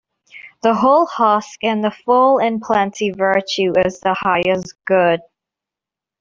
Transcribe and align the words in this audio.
The 0.63 0.73
hull 0.73 1.05
husk 1.05 1.63
and 1.63 1.83
the 1.83 1.91
full 1.91 2.39
in 2.39 2.59
plenty 2.59 3.11
Virtue 3.11 3.73
is 3.85 3.99
the 3.99 4.15
highest 4.15 4.73
good. 4.83 5.19